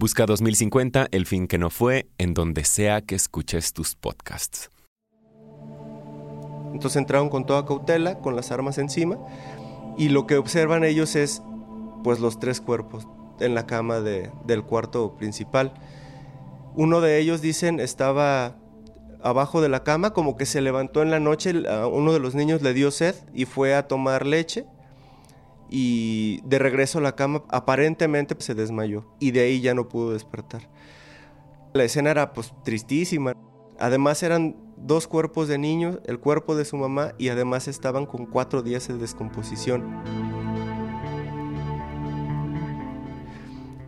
Busca 0.00 0.24
2050, 0.24 1.08
el 1.10 1.26
fin 1.26 1.46
que 1.46 1.58
no 1.58 1.68
fue, 1.68 2.08
en 2.16 2.32
donde 2.32 2.64
sea 2.64 3.02
que 3.02 3.14
escuches 3.14 3.74
tus 3.74 3.94
podcasts. 3.94 4.70
Entonces 6.72 6.96
entraron 6.96 7.28
con 7.28 7.44
toda 7.44 7.66
cautela, 7.66 8.18
con 8.20 8.34
las 8.34 8.50
armas 8.50 8.78
encima, 8.78 9.18
y 9.98 10.08
lo 10.08 10.26
que 10.26 10.38
observan 10.38 10.84
ellos 10.84 11.16
es 11.16 11.42
pues 12.02 12.18
los 12.18 12.40
tres 12.40 12.62
cuerpos 12.62 13.06
en 13.40 13.54
la 13.54 13.66
cama 13.66 14.00
del 14.00 14.62
cuarto 14.64 15.18
principal. 15.18 15.74
Uno 16.74 17.02
de 17.02 17.18
ellos, 17.18 17.42
dicen, 17.42 17.78
estaba 17.78 18.56
abajo 19.22 19.60
de 19.60 19.68
la 19.68 19.84
cama, 19.84 20.14
como 20.14 20.38
que 20.38 20.46
se 20.46 20.62
levantó 20.62 21.02
en 21.02 21.10
la 21.10 21.20
noche, 21.20 21.52
uno 21.92 22.14
de 22.14 22.20
los 22.20 22.34
niños 22.34 22.62
le 22.62 22.72
dio 22.72 22.90
sed 22.90 23.16
y 23.34 23.44
fue 23.44 23.74
a 23.74 23.86
tomar 23.86 24.24
leche 24.24 24.64
y 25.70 26.40
de 26.44 26.58
regreso 26.58 26.98
a 26.98 27.02
la 27.02 27.14
cama 27.14 27.44
aparentemente 27.48 28.34
se 28.38 28.54
desmayó 28.54 29.06
y 29.20 29.30
de 29.30 29.40
ahí 29.40 29.60
ya 29.60 29.74
no 29.74 29.88
pudo 29.88 30.12
despertar. 30.12 30.68
La 31.72 31.84
escena 31.84 32.10
era 32.10 32.32
pues 32.32 32.52
tristísima. 32.64 33.36
Además 33.78 34.22
eran 34.22 34.56
dos 34.76 35.06
cuerpos 35.06 35.46
de 35.48 35.58
niños, 35.58 36.00
el 36.06 36.18
cuerpo 36.18 36.56
de 36.56 36.64
su 36.64 36.76
mamá 36.76 37.14
y 37.18 37.28
además 37.28 37.68
estaban 37.68 38.06
con 38.06 38.26
cuatro 38.26 38.62
días 38.62 38.88
de 38.88 38.98
descomposición. 38.98 40.02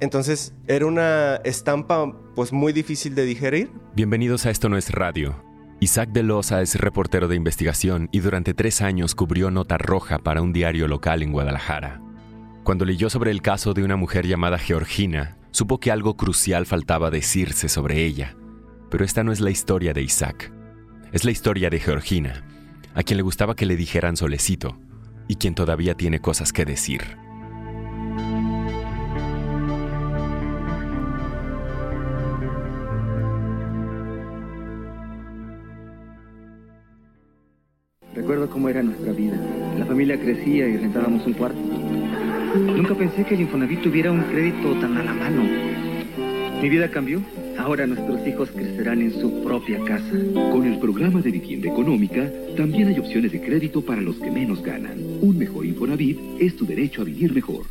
Entonces 0.01 0.55
era 0.69 0.87
una 0.87 1.37
estampa 1.45 2.13
pues 2.35 2.53
muy 2.53 2.73
difícil 2.73 3.15
de 3.15 3.25
digerir. 3.25 3.71
Bienvenidos 3.95 4.47
a 4.47 4.51
Esto 4.51 4.69
No 4.69 4.77
es 4.77 4.91
Radio 4.91 5.52
Isaac 5.83 6.11
de 6.11 6.23
Loza 6.23 6.63
es 6.63 6.77
reportero 6.77 7.27
de 7.27 7.35
investigación 7.35 8.09
y 8.13 8.21
durante 8.21 8.55
tres 8.55 8.83
años 8.83 9.17
cubrió 9.17 9.51
Nota 9.51 9.79
Roja 9.79 10.19
para 10.19 10.41
un 10.41 10.53
diario 10.53 10.87
local 10.87 11.25
en 11.25 11.33
Guadalajara. 11.33 12.01
Cuando 12.63 12.85
leyó 12.85 13.11
sobre 13.11 13.33
el 13.33 13.43
caso 13.43 13.75
de 13.75 13.83
una 13.83 13.97
mujer 13.97 14.25
llamada 14.25 14.59
Georgina, 14.59 15.39
supo 15.51 15.81
que 15.81 15.91
algo 15.91 16.17
crucial 16.17 16.67
faltaba 16.67 17.11
decirse 17.11 17.69
sobre 17.69 18.05
ella. 18.05 18.37
Pero 18.93 19.05
esta 19.05 19.25
no 19.25 19.33
es 19.33 19.41
la 19.41 19.51
historia 19.51 19.93
de 19.93 20.03
Isaac. 20.03 20.53
Es 21.11 21.25
la 21.25 21.33
historia 21.33 21.69
de 21.69 21.81
Georgina, 21.81 22.45
a 22.95 23.03
quien 23.03 23.17
le 23.17 23.25
gustaba 23.25 23.57
que 23.57 23.67
le 23.67 23.75
dijeran 23.75 24.17
solecito, 24.17 24.79
y 25.27 25.35
quien 25.35 25.57
todavía 25.57 25.97
tiene 25.97 26.21
cosas 26.21 26.53
que 26.53 26.65
decir. 26.65 27.22
Recuerdo 38.15 38.51
cómo 38.51 38.69
era 38.69 38.83
nuestra 38.83 39.13
vida. 39.13 39.39
La 39.79 39.87
familia 39.87 40.21
crecía 40.21 40.69
y 40.69 40.77
rentábamos 40.77 41.27
un 41.27 41.33
cuarto. 41.33 41.59
Nunca 41.59 42.95
pensé 42.95 43.25
que 43.25 43.35
el 43.35 43.41
Infonavit 43.41 43.81
tuviera 43.81 44.13
un 44.13 44.21
crédito 44.25 44.75
tan 44.81 44.99
a 44.99 45.03
la 45.03 45.15
mano. 45.15 45.43
Mi 46.61 46.69
vida 46.69 46.91
cambió. 46.91 47.23
Ahora 47.59 47.87
nuestros 47.87 48.27
hijos 48.27 48.51
crecerán 48.51 49.01
en 49.01 49.19
su 49.19 49.43
propia 49.43 49.83
casa. 49.85 50.13
Con 50.35 50.67
el 50.67 50.79
programa 50.79 51.23
de 51.23 51.31
vivienda 51.31 51.71
económica, 51.71 52.31
también 52.55 52.89
hay 52.89 52.99
opciones 52.99 53.33
de 53.33 53.41
crédito 53.41 53.81
para 53.83 54.03
los 54.03 54.17
que 54.17 54.31
menos 54.31 54.63
ganan. 54.63 54.99
Un 55.23 55.39
mejor 55.39 55.65
Infonavit 55.65 56.19
es 56.39 56.55
tu 56.57 56.67
derecho 56.67 57.01
a 57.01 57.05
vivir 57.05 57.33
mejor. 57.33 57.65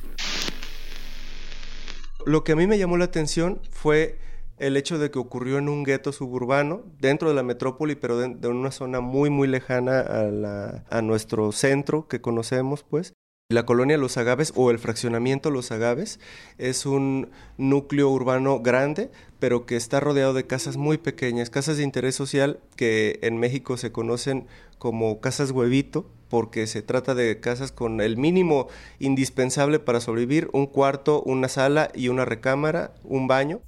Lo 2.25 2.43
que 2.43 2.53
a 2.53 2.55
mí 2.55 2.65
me 2.65 2.79
llamó 2.79 2.97
la 2.97 3.05
atención 3.05 3.59
fue 3.69 4.17
el 4.61 4.77
hecho 4.77 4.99
de 4.99 5.09
que 5.09 5.19
ocurrió 5.19 5.57
en 5.57 5.67
un 5.67 5.83
gueto 5.83 6.11
suburbano, 6.11 6.83
dentro 6.99 7.29
de 7.29 7.35
la 7.35 7.43
metrópoli, 7.43 7.95
pero 7.95 8.17
de, 8.17 8.47
una 8.47 8.71
zona 8.71 9.01
muy, 9.01 9.31
muy 9.31 9.47
lejana 9.47 9.99
a, 9.99 10.83
a 10.89 11.01
nuestro 11.01 11.51
centro 11.51 12.07
que 12.07 12.21
conocemos, 12.21 12.83
pues. 12.83 13.13
La 13.49 13.65
colonia 13.65 13.97
Los 13.97 14.15
Agaves 14.15 14.53
o 14.55 14.71
el 14.71 14.79
fraccionamiento 14.79 15.51
Los 15.51 15.71
Agaves 15.71 16.21
es 16.57 16.85
un 16.85 17.31
núcleo 17.57 18.09
urbano 18.09 18.61
grande, 18.61 19.11
pero 19.39 19.65
que 19.65 19.75
está 19.75 19.99
rodeado 19.99 20.33
de 20.33 20.47
casas 20.47 20.77
muy 20.77 20.97
pequeñas, 20.97 21.49
casas 21.49 21.75
de 21.75 21.83
interés 21.83 22.15
social 22.15 22.61
que 22.77 23.19
en 23.23 23.37
México 23.37 23.75
se 23.75 23.91
conocen 23.91 24.47
como 24.77 25.19
casas 25.19 25.51
huevito, 25.51 26.05
porque 26.29 26.65
se 26.65 26.81
trata 26.81 27.13
de 27.13 27.41
casas 27.41 27.73
con 27.73 27.99
el 27.99 28.15
mínimo 28.15 28.67
indispensable 28.99 29.79
para 29.79 29.99
sobrevivir, 29.99 30.49
un 30.53 30.67
cuarto, 30.67 31.21
una 31.21 31.49
sala 31.49 31.91
y 31.93 32.07
una 32.07 32.23
recámara, 32.23 32.93
un 33.03 33.27
baño. 33.27 33.61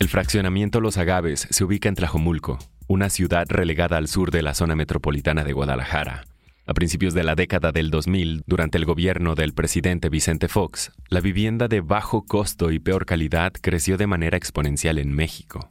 El 0.00 0.08
fraccionamiento 0.08 0.80
Los 0.80 0.98
Agaves 0.98 1.46
se 1.50 1.64
ubica 1.64 1.88
en 1.88 1.94
Tlajomulco, 1.94 2.58
una 2.88 3.10
ciudad 3.10 3.46
relegada 3.48 3.96
al 3.96 4.08
sur 4.08 4.32
de 4.32 4.42
la 4.42 4.52
zona 4.52 4.74
metropolitana 4.74 5.44
de 5.44 5.52
Guadalajara. 5.52 6.24
A 6.66 6.74
principios 6.74 7.14
de 7.14 7.22
la 7.22 7.36
década 7.36 7.70
del 7.70 7.90
2000, 7.90 8.42
durante 8.44 8.76
el 8.76 8.86
gobierno 8.86 9.36
del 9.36 9.54
presidente 9.54 10.08
Vicente 10.08 10.48
Fox, 10.48 10.90
la 11.10 11.20
vivienda 11.20 11.68
de 11.68 11.80
bajo 11.80 12.24
costo 12.24 12.72
y 12.72 12.80
peor 12.80 13.06
calidad 13.06 13.52
creció 13.52 13.96
de 13.96 14.08
manera 14.08 14.36
exponencial 14.36 14.98
en 14.98 15.12
México. 15.12 15.68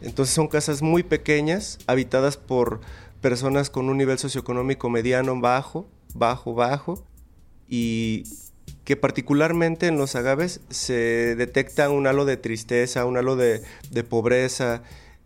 Entonces 0.00 0.34
son 0.34 0.46
casas 0.46 0.80
muy 0.80 1.02
pequeñas, 1.02 1.78
habitadas 1.88 2.36
por 2.36 2.80
personas 3.20 3.68
con 3.68 3.88
un 3.88 3.96
nivel 3.96 4.18
socioeconómico 4.18 4.90
mediano, 4.90 5.40
bajo, 5.40 5.88
bajo, 6.14 6.54
bajo, 6.54 7.04
y 7.68 8.22
que 8.86 8.96
particularmente 8.96 9.88
en 9.88 9.98
los 9.98 10.14
agaves 10.14 10.60
se 10.70 11.34
detecta 11.36 11.90
un 11.90 12.06
halo 12.06 12.24
de 12.24 12.36
tristeza, 12.36 13.04
un 13.04 13.16
halo 13.16 13.34
de, 13.34 13.62
pobreza, 14.08 14.84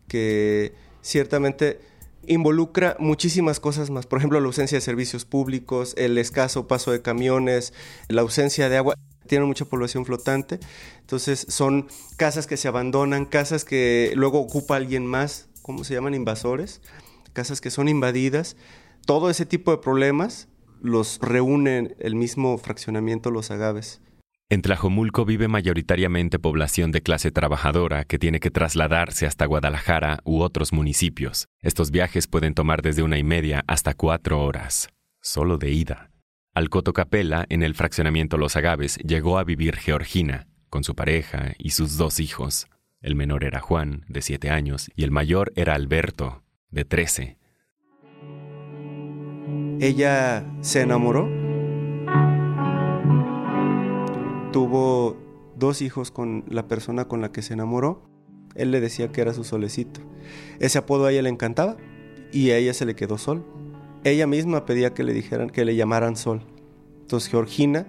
que 0.08 0.72
ciertamente 1.02 1.78
involucra 2.26 2.96
muchísimas 2.98 3.60
cosas 3.60 3.90
más. 3.90 4.06
Por 4.06 4.18
ejemplo, 4.18 4.40
la 4.40 4.46
ausencia 4.46 4.78
de 4.78 4.82
servicios 4.82 5.26
públicos, 5.26 5.94
el 5.98 6.16
escaso 6.16 6.68
paso 6.68 6.90
de 6.90 7.02
camiones, 7.02 7.74
la 8.08 8.22
ausencia 8.22 8.70
de 8.70 8.78
agua. 8.78 8.94
Tienen 9.26 9.46
mucha 9.46 9.66
población 9.66 10.06
flotante. 10.06 10.58
Entonces 11.00 11.46
son 11.50 11.86
casas 12.16 12.46
que 12.46 12.56
se 12.56 12.66
abandonan, 12.66 13.26
casas 13.26 13.66
que 13.66 14.12
luego 14.16 14.40
ocupa 14.40 14.76
alguien 14.76 15.04
más, 15.04 15.48
¿cómo 15.60 15.84
se 15.84 15.92
llaman? 15.92 16.14
Invasores. 16.14 16.80
Casas 17.34 17.60
que 17.60 17.70
son 17.70 17.88
invadidas. 17.88 18.56
Todo 19.04 19.28
ese 19.28 19.44
tipo 19.44 19.70
de 19.70 19.78
problemas 19.78 20.48
los 20.80 21.18
reúnen 21.20 21.94
el 21.98 22.14
mismo 22.14 22.56
fraccionamiento 22.58 23.30
Los 23.30 23.50
Agaves. 23.50 24.00
En 24.48 24.62
Tlajomulco 24.62 25.24
vive 25.24 25.46
mayoritariamente 25.46 26.40
población 26.40 26.90
de 26.90 27.02
clase 27.02 27.30
trabajadora 27.30 28.04
que 28.04 28.18
tiene 28.18 28.40
que 28.40 28.50
trasladarse 28.50 29.26
hasta 29.26 29.46
Guadalajara 29.46 30.18
u 30.24 30.40
otros 30.40 30.72
municipios. 30.72 31.46
Estos 31.62 31.92
viajes 31.92 32.26
pueden 32.26 32.54
tomar 32.54 32.82
desde 32.82 33.04
una 33.04 33.16
y 33.16 33.22
media 33.22 33.62
hasta 33.68 33.94
cuatro 33.94 34.42
horas, 34.42 34.88
solo 35.20 35.56
de 35.56 35.70
ida. 35.70 36.10
Al 36.52 36.68
Cotocapela, 36.68 37.46
en 37.48 37.62
el 37.62 37.74
fraccionamiento 37.74 38.38
Los 38.38 38.56
Agaves, 38.56 38.96
llegó 38.98 39.38
a 39.38 39.44
vivir 39.44 39.76
Georgina, 39.76 40.48
con 40.68 40.82
su 40.82 40.96
pareja 40.96 41.52
y 41.58 41.70
sus 41.70 41.96
dos 41.96 42.18
hijos. 42.18 42.66
El 43.00 43.14
menor 43.14 43.44
era 43.44 43.60
Juan, 43.60 44.04
de 44.08 44.20
siete 44.20 44.50
años, 44.50 44.90
y 44.96 45.04
el 45.04 45.12
mayor 45.12 45.52
era 45.54 45.74
Alberto, 45.74 46.42
de 46.70 46.84
trece 46.84 47.39
ella 49.80 50.44
se 50.60 50.82
enamoró, 50.82 51.26
tuvo 54.52 55.16
dos 55.56 55.80
hijos 55.80 56.10
con 56.10 56.44
la 56.48 56.68
persona 56.68 57.06
con 57.06 57.22
la 57.22 57.32
que 57.32 57.40
se 57.40 57.54
enamoró, 57.54 58.02
él 58.54 58.72
le 58.72 58.80
decía 58.80 59.10
que 59.10 59.22
era 59.22 59.32
su 59.32 59.42
solecito. 59.42 60.00
Ese 60.58 60.76
apodo 60.78 61.06
a 61.06 61.12
ella 61.12 61.22
le 61.22 61.30
encantaba 61.30 61.76
y 62.30 62.50
a 62.50 62.58
ella 62.58 62.74
se 62.74 62.84
le 62.84 62.94
quedó 62.94 63.16
sol. 63.16 63.42
Ella 64.04 64.26
misma 64.26 64.66
pedía 64.66 64.92
que 64.92 65.02
le 65.02 65.14
dijeran 65.14 65.48
que 65.48 65.64
le 65.64 65.76
llamaran 65.76 66.16
sol. 66.16 66.42
Entonces 67.00 67.30
Georgina, 67.30 67.86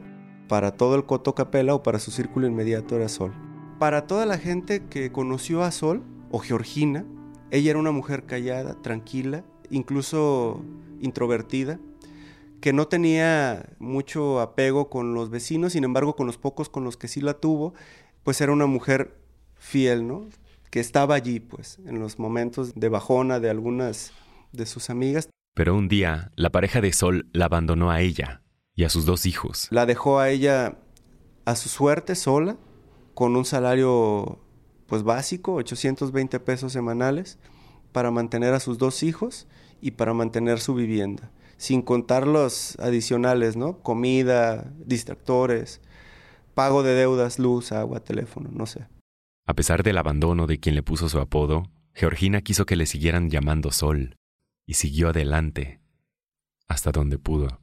para 0.47 0.71
todo 0.71 0.95
el 0.95 1.05
Coto 1.05 1.35
Capela 1.35 1.75
o 1.75 1.83
para 1.83 1.99
su 1.99 2.11
círculo 2.11 2.47
inmediato 2.47 2.95
era 2.95 3.09
sol. 3.09 3.33
Para 3.79 4.07
toda 4.07 4.25
la 4.25 4.37
gente 4.37 4.85
que 4.85 5.11
conoció 5.11 5.63
a 5.63 5.71
Sol 5.71 6.03
o 6.29 6.39
Georgina, 6.39 7.03
ella 7.49 7.71
era 7.71 7.79
una 7.79 7.91
mujer 7.91 8.25
callada, 8.25 8.79
tranquila, 8.81 9.43
incluso 9.71 10.63
introvertida, 10.99 11.79
que 12.61 12.73
no 12.73 12.87
tenía 12.87 13.73
mucho 13.79 14.39
apego 14.39 14.89
con 14.89 15.13
los 15.13 15.29
vecinos, 15.29 15.73
sin 15.73 15.83
embargo 15.83 16.15
con 16.15 16.27
los 16.27 16.37
pocos 16.37 16.69
con 16.69 16.83
los 16.83 16.95
que 16.97 17.07
sí 17.07 17.21
la 17.21 17.33
tuvo, 17.33 17.73
pues 18.23 18.39
era 18.41 18.51
una 18.51 18.67
mujer 18.67 19.17
fiel, 19.55 20.07
¿no? 20.07 20.27
Que 20.69 20.79
estaba 20.79 21.15
allí, 21.15 21.39
pues, 21.39 21.79
en 21.85 21.99
los 21.99 22.19
momentos 22.19 22.75
de 22.75 22.89
bajona 22.89 23.39
de 23.39 23.49
algunas 23.49 24.13
de 24.51 24.65
sus 24.65 24.89
amigas. 24.89 25.29
Pero 25.53 25.75
un 25.75 25.87
día, 25.87 26.31
la 26.35 26.51
pareja 26.51 26.81
de 26.81 26.93
Sol 26.93 27.27
la 27.33 27.45
abandonó 27.45 27.91
a 27.91 28.01
ella 28.01 28.41
y 28.75 28.83
a 28.83 28.89
sus 28.89 29.05
dos 29.05 29.25
hijos. 29.25 29.67
La 29.71 29.85
dejó 29.85 30.19
a 30.19 30.29
ella 30.29 30.77
a 31.45 31.55
su 31.55 31.67
suerte 31.67 32.15
sola, 32.15 32.57
con 33.13 33.35
un 33.35 33.45
salario 33.45 34.39
pues 34.87 35.03
básico, 35.03 35.53
820 35.55 36.39
pesos 36.39 36.73
semanales, 36.73 37.39
para 37.91 38.11
mantener 38.11 38.53
a 38.53 38.59
sus 38.59 38.77
dos 38.77 39.03
hijos 39.03 39.47
y 39.81 39.91
para 39.91 40.13
mantener 40.13 40.59
su 40.59 40.75
vivienda, 40.75 41.31
sin 41.57 41.81
contar 41.81 42.27
los 42.27 42.77
adicionales, 42.79 43.55
¿no? 43.55 43.79
Comida, 43.79 44.71
distractores, 44.85 45.81
pago 46.53 46.83
de 46.83 46.93
deudas, 46.93 47.39
luz, 47.39 47.71
agua, 47.71 47.99
teléfono, 47.99 48.49
no 48.51 48.65
sé. 48.65 48.87
A 49.45 49.53
pesar 49.53 49.83
del 49.83 49.97
abandono 49.97 50.47
de 50.47 50.59
quien 50.59 50.75
le 50.75 50.83
puso 50.83 51.09
su 51.09 51.19
apodo, 51.19 51.63
Georgina 51.93 52.41
quiso 52.41 52.65
que 52.65 52.75
le 52.75 52.85
siguieran 52.85 53.29
llamando 53.29 53.71
Sol 53.71 54.15
y 54.65 54.75
siguió 54.75 55.09
adelante 55.09 55.81
hasta 56.67 56.91
donde 56.91 57.17
pudo. 57.17 57.59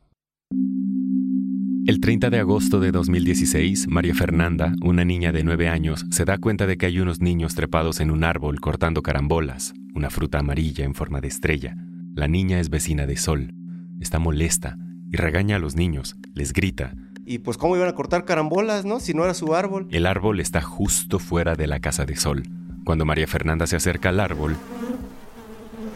El 1.88 2.00
30 2.00 2.28
de 2.28 2.38
agosto 2.38 2.80
de 2.80 2.92
2016, 2.92 3.88
María 3.88 4.14
Fernanda, 4.14 4.74
una 4.82 5.06
niña 5.06 5.32
de 5.32 5.42
9 5.42 5.68
años, 5.68 6.04
se 6.10 6.26
da 6.26 6.36
cuenta 6.36 6.66
de 6.66 6.76
que 6.76 6.84
hay 6.84 7.00
unos 7.00 7.22
niños 7.22 7.54
trepados 7.54 8.00
en 8.00 8.10
un 8.10 8.24
árbol 8.24 8.60
cortando 8.60 9.00
carambolas, 9.02 9.72
una 9.94 10.10
fruta 10.10 10.38
amarilla 10.38 10.84
en 10.84 10.92
forma 10.92 11.22
de 11.22 11.28
estrella. 11.28 11.78
La 12.14 12.28
niña 12.28 12.60
es 12.60 12.68
vecina 12.68 13.06
de 13.06 13.16
Sol, 13.16 13.54
está 14.00 14.18
molesta 14.18 14.76
y 15.10 15.16
regaña 15.16 15.56
a 15.56 15.58
los 15.58 15.76
niños, 15.76 16.18
les 16.34 16.52
grita. 16.52 16.92
Y 17.24 17.38
pues 17.38 17.56
cómo 17.56 17.74
iban 17.74 17.88
a 17.88 17.94
cortar 17.94 18.26
carambolas, 18.26 18.84
¿no? 18.84 19.00
Si 19.00 19.14
no 19.14 19.24
era 19.24 19.32
su 19.32 19.54
árbol. 19.54 19.88
El 19.90 20.04
árbol 20.04 20.40
está 20.40 20.60
justo 20.60 21.18
fuera 21.18 21.54
de 21.54 21.68
la 21.68 21.80
casa 21.80 22.04
de 22.04 22.16
Sol. 22.16 22.42
Cuando 22.84 23.06
María 23.06 23.26
Fernanda 23.26 23.66
se 23.66 23.76
acerca 23.76 24.10
al 24.10 24.20
árbol, 24.20 24.58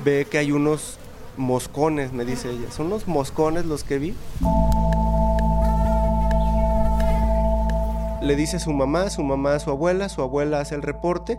ve 0.07 0.27
que 0.31 0.39
hay 0.39 0.53
unos 0.53 0.99
moscones, 1.37 2.15
me 2.15 2.25
dice 2.25 2.51
ella. 2.51 2.71
¿Son 2.71 2.89
los 2.89 3.07
moscones 3.07 3.67
los 3.67 3.85
que 3.85 3.99
vi? 3.99 4.15
Le 8.23 8.37
dice 8.37 8.59
a 8.59 8.61
su 8.61 8.73
mamá, 8.73 9.11
su 9.11 9.25
mamá 9.25 9.55
a 9.55 9.59
su 9.59 9.71
abuela, 9.71 10.09
su 10.09 10.23
abuela 10.23 10.61
hace 10.61 10.77
el 10.77 10.83
reporte. 10.83 11.39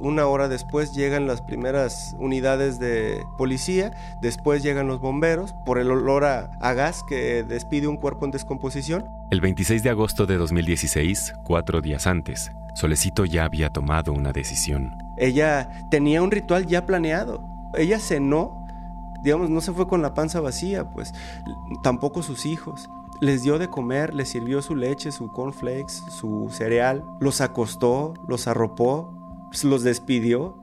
Una 0.00 0.26
hora 0.26 0.48
después 0.48 0.94
llegan 0.94 1.26
las 1.26 1.42
primeras 1.42 2.14
unidades 2.20 2.78
de 2.78 3.24
policía, 3.36 3.90
después 4.22 4.62
llegan 4.62 4.86
los 4.86 5.00
bomberos 5.00 5.54
por 5.66 5.78
el 5.78 5.90
olor 5.90 6.24
a, 6.24 6.52
a 6.60 6.72
gas 6.72 7.02
que 7.02 7.42
despide 7.42 7.88
un 7.88 7.96
cuerpo 7.96 8.26
en 8.26 8.30
descomposición. 8.30 9.10
El 9.30 9.40
26 9.40 9.82
de 9.82 9.90
agosto 9.90 10.24
de 10.26 10.36
2016, 10.36 11.34
cuatro 11.42 11.80
días 11.80 12.06
antes, 12.06 12.52
Solecito 12.74 13.24
ya 13.24 13.44
había 13.44 13.70
tomado 13.70 14.12
una 14.12 14.32
decisión. 14.32 14.96
Ella 15.16 15.68
tenía 15.90 16.22
un 16.22 16.30
ritual 16.30 16.66
ya 16.66 16.86
planeado. 16.86 17.44
Ella 17.76 17.98
cenó 17.98 18.64
digamos, 19.24 19.48
no 19.48 19.62
se 19.62 19.72
fue 19.72 19.88
con 19.88 20.02
la 20.02 20.12
panza 20.12 20.40
vacía, 20.40 20.84
pues 20.84 21.14
tampoco 21.82 22.22
sus 22.22 22.44
hijos. 22.44 22.90
Les 23.20 23.42
dio 23.42 23.58
de 23.58 23.70
comer, 23.70 24.12
les 24.14 24.28
sirvió 24.28 24.60
su 24.60 24.74
leche, 24.74 25.12
su 25.12 25.28
cornflakes, 25.28 26.02
su 26.10 26.48
cereal, 26.50 27.04
los 27.20 27.40
acostó, 27.40 28.14
los 28.28 28.48
arropó, 28.48 29.14
los 29.62 29.82
despidió, 29.82 30.58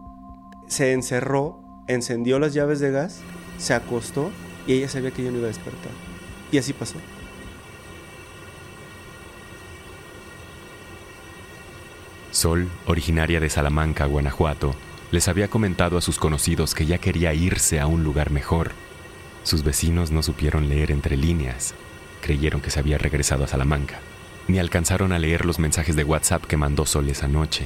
se 0.67 0.91
encerró, 0.91 1.59
encendió 1.87 2.39
las 2.39 2.53
llaves 2.53 2.79
de 2.79 2.91
gas, 2.91 3.21
se 3.57 3.73
acostó 3.73 4.31
y 4.67 4.73
ella 4.73 4.89
sabía 4.89 5.11
que 5.11 5.23
yo 5.23 5.31
no 5.31 5.37
iba 5.37 5.45
a 5.45 5.49
despertar. 5.49 5.91
Y 6.51 6.57
así 6.57 6.73
pasó. 6.73 6.97
Sol, 12.31 12.69
originaria 12.85 13.39
de 13.39 13.49
Salamanca, 13.49 14.05
Guanajuato, 14.05 14.73
les 15.11 15.27
había 15.27 15.49
comentado 15.49 15.97
a 15.97 16.01
sus 16.01 16.17
conocidos 16.17 16.73
que 16.73 16.85
ya 16.85 16.97
quería 16.97 17.33
irse 17.33 17.79
a 17.79 17.87
un 17.87 18.03
lugar 18.03 18.31
mejor. 18.31 18.71
Sus 19.43 19.63
vecinos 19.63 20.11
no 20.11 20.23
supieron 20.23 20.69
leer 20.69 20.91
entre 20.91 21.17
líneas. 21.17 21.75
Creyeron 22.21 22.61
que 22.61 22.71
se 22.71 22.79
había 22.79 22.97
regresado 22.97 23.43
a 23.43 23.47
Salamanca. 23.47 23.99
Ni 24.47 24.59
alcanzaron 24.59 25.11
a 25.11 25.19
leer 25.19 25.45
los 25.45 25.59
mensajes 25.59 25.95
de 25.95 26.03
WhatsApp 26.03 26.45
que 26.45 26.57
mandó 26.57 26.85
Sol 26.85 27.09
esa 27.09 27.27
noche, 27.27 27.65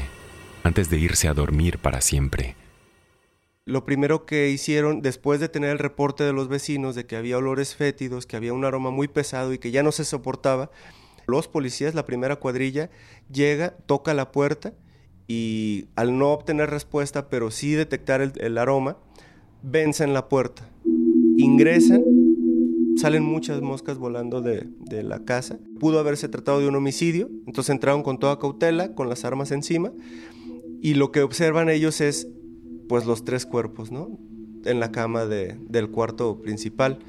antes 0.63 0.89
de 0.89 0.97
irse 0.97 1.27
a 1.27 1.33
dormir 1.33 1.77
para 1.77 2.01
siempre. 2.01 2.55
Lo 3.67 3.83
primero 3.83 4.25
que 4.25 4.49
hicieron, 4.49 5.01
después 5.01 5.39
de 5.39 5.49
tener 5.49 5.71
el 5.71 5.79
reporte 5.79 6.23
de 6.23 6.33
los 6.33 6.49
vecinos 6.49 6.93
de 6.93 7.07
que 7.07 7.15
había 7.15 7.37
olores 7.37 7.75
fétidos, 7.75 8.27
que 8.27 8.35
había 8.35 8.53
un 8.53 8.63
aroma 8.63 8.91
muy 8.91 9.07
pesado 9.07 9.53
y 9.53 9.57
que 9.57 9.71
ya 9.71 9.81
no 9.81 9.91
se 9.91 10.05
soportaba, 10.05 10.69
los 11.25 11.47
policías, 11.47 11.95
la 11.95 12.05
primera 12.05 12.35
cuadrilla, 12.35 12.89
llega, 13.31 13.71
toca 13.87 14.13
la 14.13 14.31
puerta 14.31 14.73
y 15.27 15.87
al 15.95 16.17
no 16.17 16.31
obtener 16.31 16.69
respuesta, 16.69 17.29
pero 17.29 17.49
sí 17.49 17.73
detectar 17.73 18.21
el, 18.21 18.57
aroma, 18.59 18.97
vencen 19.63 20.13
la 20.13 20.29
puerta, 20.29 20.69
ingresan, 21.37 22.03
salen 22.97 23.23
muchas 23.23 23.61
moscas 23.61 23.97
volando 23.97 24.41
de, 24.41 24.67
de, 24.79 25.03
la 25.03 25.25
casa. 25.25 25.59
Pudo 25.79 25.99
haberse 25.99 26.29
tratado 26.29 26.59
de 26.59 26.67
un 26.67 26.75
homicidio, 26.75 27.29
entonces 27.45 27.69
entraron 27.71 28.03
con 28.03 28.19
toda 28.19 28.39
cautela, 28.39 28.93
con 28.93 29.09
las 29.09 29.25
armas 29.25 29.51
encima, 29.51 29.91
y 30.81 30.93
lo 30.93 31.11
que 31.11 31.21
observan 31.21 31.69
ellos 31.69 32.01
es 32.01 32.27
pues 32.87 33.05
los 33.05 33.25
tres 33.25 33.45
cuerpos, 33.45 33.91
¿no? 33.91 34.19
En 34.65 34.79
la 34.79 34.91
cama 34.91 35.25
de, 35.25 35.57
del 35.67 35.89
cuarto 35.89 36.41
principal. 36.41 36.99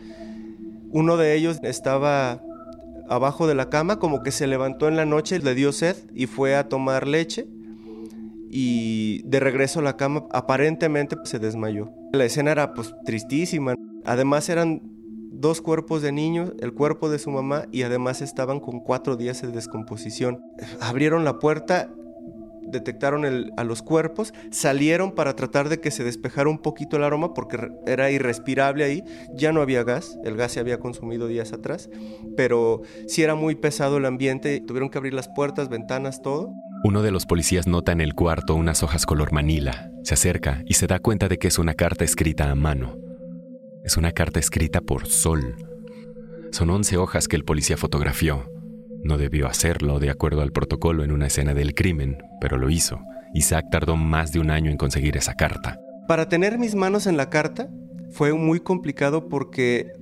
Uno 0.91 1.17
de 1.17 1.35
ellos 1.35 1.59
estaba 1.63 2.43
abajo 3.09 3.47
de 3.47 3.55
la 3.55 3.71
cama, 3.71 3.99
como 3.99 4.23
que 4.23 4.31
se 4.31 4.47
levantó 4.47 4.89
en 4.89 4.97
la 4.97 5.05
noche, 5.05 5.39
le 5.39 5.55
dio 5.55 5.73
sed 5.73 5.97
y 6.15 6.27
fue 6.27 6.57
a 6.57 6.69
tomar 6.69 7.07
leche 7.07 7.47
y 8.49 9.23
de 9.25 9.41
regreso 9.41 9.81
a 9.81 9.83
la 9.83 9.97
cama 9.97 10.25
aparentemente 10.33 11.17
se 11.25 11.39
desmayó. 11.39 11.91
La 12.13 12.25
escena 12.25 12.53
era 12.53 12.75
pues 12.75 12.95
tristísima. 13.05 13.75
Además 14.05 14.49
eran 14.49 14.96
dos 15.41 15.61
cuerpos 15.61 16.03
de 16.03 16.13
niños, 16.13 16.53
el 16.61 16.73
cuerpo 16.73 17.09
de 17.09 17.19
su 17.19 17.31
mamá 17.31 17.67
y 17.73 17.83
además 17.83 18.23
estaban 18.23 18.61
con 18.61 18.81
cuatro 18.81 19.17
días 19.17 19.43
de 19.43 19.49
descomposición. 19.49 20.43
Abrieron 20.81 21.25
la 21.25 21.39
puerta, 21.39 21.91
detectaron 22.63 23.53
a 23.57 23.65
los 23.65 23.83
cuerpos, 23.83 24.33
salieron 24.51 25.13
para 25.13 25.37
tratar 25.37 25.69
de 25.69 25.81
que 25.81 25.91
se 25.91 26.05
despejara 26.05 26.51
un 26.51 26.59
poquito 26.59 26.97
el 26.97 27.05
aroma 27.05 27.35
porque 27.35 27.71
era 27.87 28.11
irrespirable 28.11 28.85
ahí, 28.85 29.05
ya 29.35 29.53
no 29.53 29.61
había 29.61 29.85
gas, 29.85 30.19
el 30.25 30.37
gas 30.37 30.53
se 30.53 30.61
había 30.61 30.81
consumido 30.81 31.29
días 31.29 31.53
atrás, 31.53 31.89
pero 32.37 32.83
sí 33.07 33.23
era 33.23 33.35
muy 33.35 33.55
pesado 33.55 33.99
el 33.99 34.05
ambiente, 34.05 34.61
tuvieron 34.61 34.91
que 34.91 34.99
abrir 34.99 35.15
las 35.15 35.29
puertas, 35.29 35.69
ventanas, 35.69 36.23
todo. 36.23 36.53
Uno 36.85 37.03
de 37.03 37.11
los 37.11 37.27
policías 37.27 37.67
nota 37.67 37.93
en 37.93 38.01
el 38.01 38.15
cuarto 38.15 38.55
unas 38.55 38.83
hojas 38.83 39.07
color 39.07 39.33
manila, 39.33 39.91
se 40.03 40.15
acerca 40.15 40.63
y 40.67 40.75
se 40.75 40.87
da 40.87 40.99
cuenta 40.99 41.29
de 41.29 41.39
que 41.39 41.49
es 41.49 41.59
una 41.59 41.75
carta 41.75 42.05
escrita 42.05 42.51
a 42.51 42.55
mano. 42.55 42.97
Es 43.87 43.97
una 43.97 44.11
carta 44.11 44.41
escrita 44.41 44.81
por 44.81 45.07
Sol. 45.07 45.55
Son 46.51 46.71
11 46.71 46.97
hojas 46.97 47.29
que 47.29 47.37
el 47.37 47.45
policía 47.45 47.77
fotografió. 47.77 48.51
No 49.05 49.17
debió 49.17 49.47
hacerlo 49.47 50.01
de 50.01 50.11
acuerdo 50.11 50.43
al 50.43 50.51
protocolo 50.51 51.05
en 51.05 51.13
una 51.13 51.29
escena 51.29 51.55
del 51.55 51.73
crimen, 51.73 52.19
pero 52.41 52.59
lo 52.59 52.69
hizo. 52.69 52.99
Isaac 53.33 53.67
tardó 53.71 53.95
más 53.97 54.33
de 54.33 54.41
un 54.41 54.51
año 54.51 54.73
en 54.73 54.77
conseguir 54.77 55.17
esa 55.17 55.35
carta. 55.35 55.79
Para 56.09 56.29
tener 56.29 56.59
mis 56.59 56.75
manos 56.75 57.07
en 57.07 57.17
la 57.17 57.31
carta 57.31 57.71
fue 58.11 58.33
muy 58.33 58.59
complicado 58.59 59.29
porque 59.29 59.93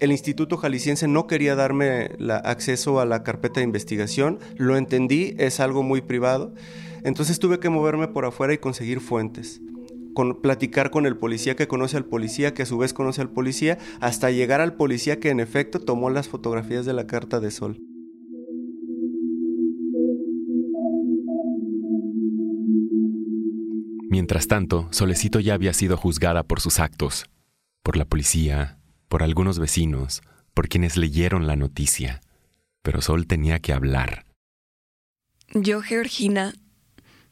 el 0.00 0.10
Instituto 0.10 0.56
Jalisciense 0.56 1.06
no 1.06 1.28
quería 1.28 1.54
darme 1.54 2.10
acceso 2.42 2.98
a 2.98 3.04
la 3.04 3.22
carpeta 3.22 3.60
de 3.60 3.64
investigación, 3.64 4.40
lo 4.56 4.76
entendí, 4.76 5.36
es 5.38 5.60
algo 5.60 5.84
muy 5.84 6.00
privado, 6.00 6.52
entonces 7.04 7.38
tuve 7.38 7.60
que 7.60 7.68
moverme 7.68 8.08
por 8.08 8.24
afuera 8.24 8.54
y 8.54 8.58
conseguir 8.58 8.98
fuentes. 8.98 9.60
Con, 10.20 10.42
platicar 10.42 10.90
con 10.90 11.06
el 11.06 11.16
policía 11.16 11.56
que 11.56 11.66
conoce 11.66 11.96
al 11.96 12.04
policía, 12.04 12.52
que 12.52 12.64
a 12.64 12.66
su 12.66 12.76
vez 12.76 12.92
conoce 12.92 13.22
al 13.22 13.30
policía, 13.30 13.78
hasta 14.00 14.30
llegar 14.30 14.60
al 14.60 14.74
policía 14.74 15.18
que 15.18 15.30
en 15.30 15.40
efecto 15.40 15.80
tomó 15.80 16.10
las 16.10 16.28
fotografías 16.28 16.84
de 16.84 16.92
la 16.92 17.06
carta 17.06 17.40
de 17.40 17.50
Sol. 17.50 17.78
Mientras 24.10 24.46
tanto, 24.46 24.88
Solecito 24.90 25.40
ya 25.40 25.54
había 25.54 25.72
sido 25.72 25.96
juzgada 25.96 26.42
por 26.42 26.60
sus 26.60 26.80
actos, 26.80 27.24
por 27.82 27.96
la 27.96 28.04
policía, 28.04 28.78
por 29.08 29.22
algunos 29.22 29.58
vecinos, 29.58 30.20
por 30.52 30.68
quienes 30.68 30.98
leyeron 30.98 31.46
la 31.46 31.56
noticia, 31.56 32.20
pero 32.82 33.00
Sol 33.00 33.26
tenía 33.26 33.58
que 33.60 33.72
hablar. 33.72 34.26
Yo, 35.54 35.80
Georgina, 35.80 36.52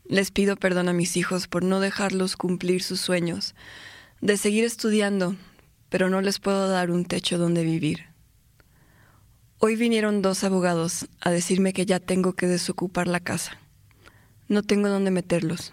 les 0.08 0.30
pido 0.30 0.56
perdón 0.56 0.88
a 0.88 0.94
mis 0.94 1.16
hijos 1.16 1.46
por 1.46 1.62
no 1.62 1.80
dejarlos 1.80 2.36
cumplir 2.36 2.82
sus 2.82 3.00
sueños, 3.00 3.54
de 4.20 4.36
seguir 4.36 4.64
estudiando, 4.64 5.36
pero 5.90 6.08
no 6.08 6.20
les 6.22 6.40
puedo 6.40 6.68
dar 6.68 6.90
un 6.90 7.04
techo 7.04 7.38
donde 7.38 7.62
vivir. 7.62 8.06
Hoy 9.58 9.76
vinieron 9.76 10.22
dos 10.22 10.44
abogados 10.44 11.08
a 11.20 11.30
decirme 11.30 11.72
que 11.72 11.84
ya 11.84 12.00
tengo 12.00 12.32
que 12.32 12.46
desocupar 12.46 13.06
la 13.06 13.20
casa. 13.20 13.58
No 14.48 14.62
tengo 14.62 14.88
dónde 14.88 15.10
meterlos. 15.10 15.72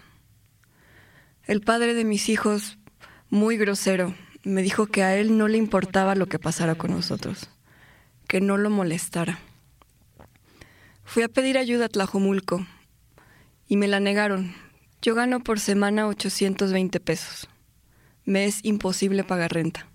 El 1.44 1.62
padre 1.62 1.94
de 1.94 2.04
mis 2.04 2.28
hijos, 2.28 2.78
muy 3.30 3.56
grosero, 3.56 4.14
me 4.42 4.62
dijo 4.62 4.86
que 4.86 5.02
a 5.02 5.16
él 5.16 5.38
no 5.38 5.48
le 5.48 5.56
importaba 5.56 6.14
lo 6.14 6.26
que 6.26 6.38
pasara 6.38 6.74
con 6.74 6.90
nosotros, 6.90 7.48
que 8.28 8.40
no 8.40 8.58
lo 8.58 8.68
molestara. 8.68 9.38
Fui 11.04 11.22
a 11.22 11.28
pedir 11.28 11.56
ayuda 11.56 11.86
a 11.86 11.88
Tlajomulco 11.88 12.66
y 13.68 13.76
me 13.76 13.88
la 13.88 14.00
negaron. 14.00 14.54
Yo 15.02 15.14
gano 15.14 15.40
por 15.40 15.60
semana 15.60 16.06
820 16.06 17.00
pesos. 17.00 17.48
Me 18.24 18.44
es 18.44 18.64
imposible 18.64 19.24
pagar 19.24 19.52
renta. 19.52 19.88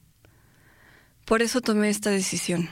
Por 1.25 1.41
eso 1.41 1.61
tomé 1.61 1.89
esta 1.89 2.09
decisión. 2.09 2.69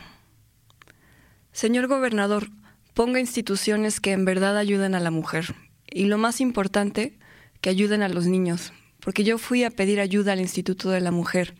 Señor 1.51 1.87
gobernador, 1.87 2.49
ponga 2.93 3.19
instituciones 3.19 3.99
que 3.99 4.11
en 4.11 4.25
verdad 4.25 4.57
ayuden 4.57 4.95
a 4.95 4.99
la 4.99 5.11
mujer 5.11 5.55
y 5.91 6.05
lo 6.05 6.17
más 6.17 6.41
importante, 6.41 7.17
que 7.61 7.69
ayuden 7.69 8.03
a 8.03 8.09
los 8.09 8.25
niños, 8.25 8.73
porque 8.99 9.23
yo 9.23 9.37
fui 9.37 9.63
a 9.63 9.71
pedir 9.71 9.99
ayuda 9.99 10.33
al 10.33 10.39
Instituto 10.39 10.89
de 10.89 11.01
la 11.01 11.11
Mujer, 11.11 11.55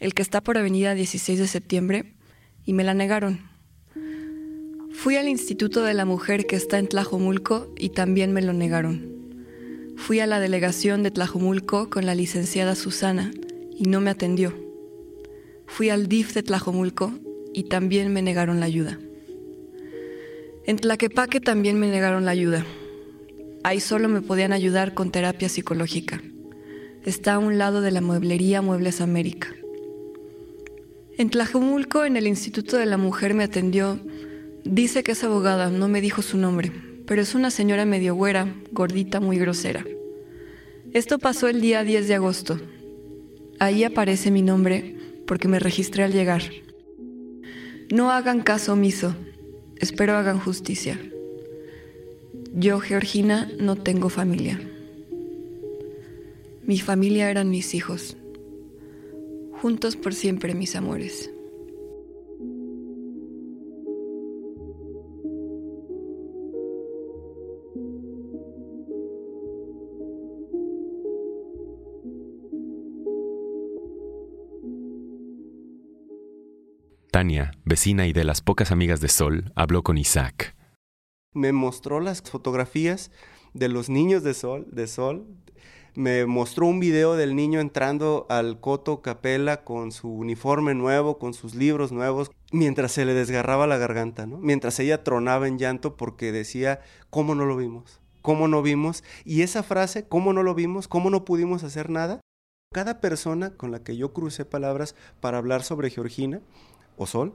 el 0.00 0.14
que 0.14 0.22
está 0.22 0.40
por 0.40 0.56
Avenida 0.56 0.94
16 0.94 1.38
de 1.38 1.46
septiembre, 1.46 2.14
y 2.64 2.72
me 2.72 2.84
la 2.84 2.94
negaron. 2.94 3.48
Fui 4.98 5.16
al 5.16 5.28
Instituto 5.28 5.82
de 5.82 5.92
la 5.92 6.06
Mujer 6.06 6.46
que 6.46 6.56
está 6.56 6.78
en 6.78 6.88
Tlajomulco 6.88 7.72
y 7.76 7.90
también 7.90 8.32
me 8.32 8.40
lo 8.40 8.54
negaron. 8.54 9.14
Fui 9.94 10.20
a 10.20 10.26
la 10.26 10.40
delegación 10.40 11.02
de 11.02 11.10
Tlajomulco 11.10 11.90
con 11.90 12.06
la 12.06 12.14
licenciada 12.14 12.74
Susana 12.74 13.30
y 13.76 13.84
no 13.84 14.00
me 14.00 14.10
atendió. 14.10 14.54
Fui 15.66 15.90
al 15.90 16.08
DIF 16.08 16.32
de 16.32 16.42
Tlajomulco 16.42 17.12
y 17.52 17.64
también 17.64 18.10
me 18.12 18.22
negaron 18.22 18.58
la 18.58 18.66
ayuda. 18.66 18.98
En 20.64 20.76
Tlaquepaque 20.78 21.40
también 21.40 21.78
me 21.78 21.88
negaron 21.88 22.24
la 22.24 22.30
ayuda. 22.30 22.64
Ahí 23.64 23.80
solo 23.80 24.08
me 24.08 24.22
podían 24.22 24.54
ayudar 24.54 24.94
con 24.94 25.12
terapia 25.12 25.50
psicológica. 25.50 26.22
Está 27.04 27.34
a 27.34 27.38
un 27.38 27.58
lado 27.58 27.82
de 27.82 27.90
la 27.90 28.00
mueblería 28.00 28.62
Muebles 28.62 29.02
América. 29.02 29.54
En 31.18 31.28
Tlajomulco, 31.28 32.04
en 32.04 32.16
el 32.16 32.26
Instituto 32.26 32.78
de 32.78 32.86
la 32.86 32.96
Mujer, 32.96 33.34
me 33.34 33.44
atendió. 33.44 34.00
Dice 34.68 35.04
que 35.04 35.12
es 35.12 35.22
abogada, 35.22 35.70
no 35.70 35.86
me 35.86 36.00
dijo 36.00 36.22
su 36.22 36.36
nombre, 36.36 36.72
pero 37.06 37.22
es 37.22 37.36
una 37.36 37.52
señora 37.52 37.84
medio 37.84 38.16
güera, 38.16 38.52
gordita, 38.72 39.20
muy 39.20 39.38
grosera. 39.38 39.84
Esto 40.92 41.20
pasó 41.20 41.46
el 41.46 41.60
día 41.60 41.84
10 41.84 42.08
de 42.08 42.14
agosto. 42.16 42.58
Ahí 43.60 43.84
aparece 43.84 44.32
mi 44.32 44.42
nombre 44.42 44.96
porque 45.24 45.46
me 45.46 45.60
registré 45.60 46.02
al 46.02 46.12
llegar. 46.12 46.42
No 47.92 48.10
hagan 48.10 48.40
caso 48.40 48.72
omiso, 48.72 49.14
espero 49.76 50.16
hagan 50.16 50.40
justicia. 50.40 50.98
Yo, 52.52 52.80
Georgina, 52.80 53.48
no 53.60 53.76
tengo 53.76 54.08
familia. 54.08 54.60
Mi 56.64 56.80
familia 56.80 57.30
eran 57.30 57.50
mis 57.50 57.72
hijos. 57.72 58.16
Juntos 59.62 59.94
por 59.94 60.12
siempre, 60.12 60.54
mis 60.54 60.74
amores. 60.74 61.30
Tania, 77.16 77.52
vecina 77.64 78.06
y 78.06 78.12
de 78.12 78.24
las 78.24 78.42
pocas 78.42 78.70
amigas 78.70 79.00
de 79.00 79.08
Sol, 79.08 79.50
habló 79.56 79.82
con 79.82 79.96
Isaac. 79.96 80.54
Me 81.32 81.50
mostró 81.50 81.98
las 81.98 82.20
fotografías 82.20 83.10
de 83.54 83.70
los 83.70 83.88
niños 83.88 84.22
de 84.22 84.34
Sol, 84.34 84.66
de 84.70 84.86
Sol. 84.86 85.26
Me 85.94 86.26
mostró 86.26 86.66
un 86.66 86.78
video 86.78 87.16
del 87.16 87.34
niño 87.34 87.58
entrando 87.60 88.26
al 88.28 88.60
Coto 88.60 89.00
Capela 89.00 89.64
con 89.64 89.92
su 89.92 90.10
uniforme 90.10 90.74
nuevo, 90.74 91.18
con 91.18 91.32
sus 91.32 91.54
libros 91.54 91.90
nuevos, 91.90 92.30
mientras 92.52 92.92
se 92.92 93.06
le 93.06 93.14
desgarraba 93.14 93.66
la 93.66 93.78
garganta, 93.78 94.26
¿no? 94.26 94.36
Mientras 94.36 94.78
ella 94.78 95.02
tronaba 95.02 95.48
en 95.48 95.58
llanto 95.58 95.96
porque 95.96 96.32
decía, 96.32 96.80
¿cómo 97.08 97.34
no 97.34 97.46
lo 97.46 97.56
vimos? 97.56 98.02
¿Cómo 98.20 98.46
no 98.46 98.60
vimos? 98.60 99.04
Y 99.24 99.40
esa 99.40 99.62
frase, 99.62 100.06
¿cómo 100.06 100.34
no 100.34 100.42
lo 100.42 100.54
vimos? 100.54 100.86
¿Cómo 100.86 101.08
no 101.08 101.24
pudimos 101.24 101.64
hacer 101.64 101.88
nada? 101.88 102.20
Cada 102.74 103.00
persona 103.00 103.56
con 103.56 103.70
la 103.70 103.82
que 103.82 103.96
yo 103.96 104.12
crucé 104.12 104.44
palabras 104.44 104.96
para 105.20 105.38
hablar 105.38 105.62
sobre 105.62 105.88
Georgina 105.88 106.42
o 106.96 107.06
Sol, 107.06 107.34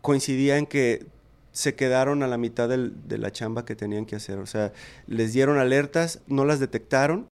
coincidía 0.00 0.56
en 0.58 0.66
que 0.66 1.06
se 1.52 1.74
quedaron 1.74 2.22
a 2.22 2.28
la 2.28 2.38
mitad 2.38 2.68
de 2.68 3.18
la 3.18 3.32
chamba 3.32 3.64
que 3.64 3.76
tenían 3.76 4.06
que 4.06 4.16
hacer. 4.16 4.38
O 4.38 4.46
sea, 4.46 4.72
les 5.06 5.32
dieron 5.32 5.58
alertas, 5.58 6.22
no 6.26 6.44
las 6.44 6.60
detectaron. 6.60 7.28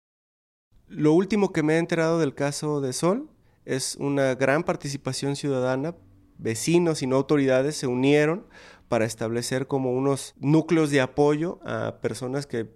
Lo 0.87 1.13
último 1.13 1.51
que 1.51 1.63
me 1.63 1.75
he 1.75 1.77
enterado 1.79 2.19
del 2.19 2.35
caso 2.35 2.79
de 2.81 2.93
Sol 2.93 3.29
es 3.65 3.95
una 3.95 4.35
gran 4.35 4.63
participación 4.63 5.35
ciudadana. 5.35 5.95
Vecinos 6.37 7.01
y 7.01 7.07
no 7.07 7.15
autoridades 7.15 7.75
se 7.75 7.87
unieron 7.87 8.45
para 8.87 9.05
establecer 9.05 9.65
como 9.65 9.93
unos 9.93 10.35
núcleos 10.39 10.91
de 10.91 11.01
apoyo 11.01 11.59
a 11.65 11.99
personas 12.01 12.45
que, 12.45 12.69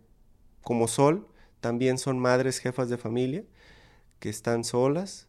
como 0.61 0.87
Sol, 0.87 1.27
también 1.59 1.97
son 1.97 2.17
madres, 2.19 2.59
jefas 2.59 2.89
de 2.89 2.97
familia, 2.97 3.43
que 4.19 4.29
están 4.29 4.63
solas, 4.63 5.27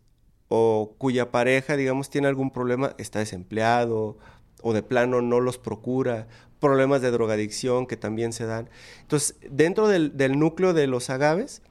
o 0.48 0.94
cuya 0.98 1.30
pareja, 1.30 1.76
digamos, 1.76 2.10
tiene 2.10 2.28
algún 2.28 2.50
problema, 2.50 2.94
está 2.98 3.18
desempleado 3.18 4.18
o 4.62 4.72
de 4.72 4.82
plano 4.82 5.20
no 5.22 5.40
los 5.40 5.58
procura, 5.58 6.26
problemas 6.58 7.02
de 7.02 7.10
drogadicción 7.10 7.86
que 7.86 7.96
también 7.96 8.32
se 8.32 8.46
dan. 8.46 8.68
Entonces, 9.00 9.36
dentro 9.50 9.88
del, 9.88 10.38
núcleo 10.38 10.74
de 10.74 10.86
los 10.86 11.10
agaves 11.10 11.62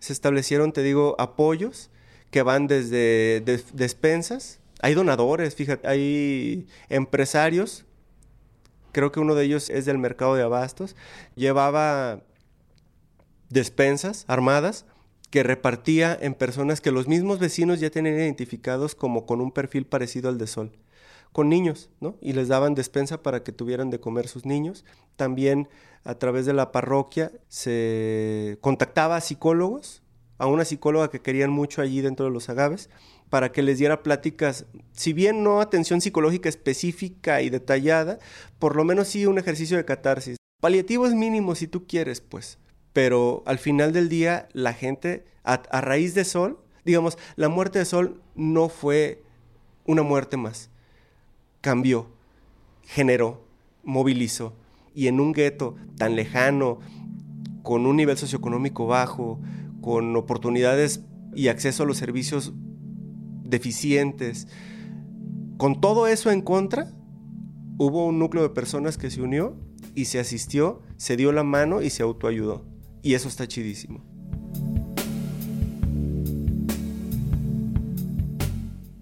se 0.00 0.12
establecieron, 0.12 0.72
te 0.72 0.82
digo, 0.82 1.16
apoyos 1.18 1.90
que 2.30 2.42
van 2.42 2.66
desde 2.66 3.42
despensas, 3.72 4.60
hay 4.80 4.94
donadores, 4.94 5.54
fíjate, 5.54 5.86
hay 5.88 6.66
empresarios, 6.88 7.86
creo 8.92 9.12
que 9.12 9.20
uno 9.20 9.34
de 9.34 9.44
ellos 9.44 9.70
es 9.70 9.86
del 9.86 9.98
mercado 9.98 10.34
de 10.34 10.42
abastos, 10.42 10.96
llevaba 11.36 12.22
despensas 13.48 14.24
armadas 14.26 14.84
que 15.34 15.42
repartía 15.42 16.16
en 16.22 16.34
personas 16.34 16.80
que 16.80 16.92
los 16.92 17.08
mismos 17.08 17.40
vecinos 17.40 17.80
ya 17.80 17.90
tenían 17.90 18.14
identificados 18.14 18.94
como 18.94 19.26
con 19.26 19.40
un 19.40 19.50
perfil 19.50 19.84
parecido 19.84 20.28
al 20.28 20.38
de 20.38 20.46
Sol, 20.46 20.70
con 21.32 21.48
niños, 21.48 21.90
¿no? 22.00 22.16
Y 22.20 22.34
les 22.34 22.46
daban 22.46 22.76
despensa 22.76 23.20
para 23.20 23.42
que 23.42 23.50
tuvieran 23.50 23.90
de 23.90 23.98
comer 23.98 24.28
sus 24.28 24.46
niños. 24.46 24.84
También 25.16 25.68
a 26.04 26.14
través 26.20 26.46
de 26.46 26.52
la 26.52 26.70
parroquia 26.70 27.32
se 27.48 28.58
contactaba 28.60 29.16
a 29.16 29.20
psicólogos, 29.20 30.04
a 30.38 30.46
una 30.46 30.64
psicóloga 30.64 31.10
que 31.10 31.20
querían 31.20 31.50
mucho 31.50 31.82
allí 31.82 32.00
dentro 32.00 32.26
de 32.26 32.30
los 32.30 32.48
agaves, 32.48 32.88
para 33.28 33.50
que 33.50 33.64
les 33.64 33.80
diera 33.80 34.04
pláticas, 34.04 34.66
si 34.92 35.12
bien 35.12 35.42
no 35.42 35.60
atención 35.60 36.00
psicológica 36.00 36.48
específica 36.48 37.42
y 37.42 37.50
detallada, 37.50 38.20
por 38.60 38.76
lo 38.76 38.84
menos 38.84 39.08
sí 39.08 39.26
un 39.26 39.38
ejercicio 39.38 39.76
de 39.76 39.84
catarsis. 39.84 40.36
Paliativos 40.60 41.12
mínimos 41.12 41.58
si 41.58 41.66
tú 41.66 41.88
quieres, 41.88 42.20
pues 42.20 42.60
pero 42.94 43.42
al 43.44 43.58
final 43.58 43.92
del 43.92 44.08
día 44.08 44.48
la 44.54 44.72
gente, 44.72 45.26
a, 45.42 45.58
raíz 45.82 46.14
de 46.14 46.24
Sol, 46.24 46.60
digamos, 46.86 47.18
la 47.36 47.50
muerte 47.50 47.80
de 47.80 47.84
Sol 47.84 48.22
no 48.36 48.70
fue 48.70 49.22
una 49.84 50.02
muerte 50.02 50.38
más, 50.38 50.70
cambió, 51.60 52.06
generó, 52.84 53.44
movilizó, 53.82 54.54
y 54.94 55.08
en 55.08 55.20
un 55.20 55.32
gueto 55.32 55.74
tan 55.98 56.14
lejano, 56.14 56.78
con 57.64 57.84
un 57.84 57.96
nivel 57.96 58.16
socioeconómico 58.16 58.86
bajo, 58.86 59.40
con 59.82 60.14
oportunidades 60.14 61.02
y 61.34 61.48
acceso 61.48 61.82
a 61.82 61.86
los 61.86 61.96
servicios 61.96 62.52
deficientes, 63.42 64.46
con 65.56 65.80
todo 65.80 66.06
eso 66.06 66.30
en 66.30 66.42
contra, 66.42 66.92
hubo 67.76 68.06
un 68.06 68.20
núcleo 68.20 68.44
de 68.44 68.50
personas 68.50 68.98
que 68.98 69.10
se 69.10 69.20
unió 69.20 69.56
y 69.96 70.04
se 70.04 70.20
asistió, 70.20 70.80
se 70.96 71.16
dio 71.16 71.32
la 71.32 71.42
mano 71.42 71.82
y 71.82 71.90
se 71.90 72.04
autoayudó. 72.04 72.73
Y 73.04 73.12
eso 73.12 73.28
está 73.28 73.46
chidísimo. 73.46 74.02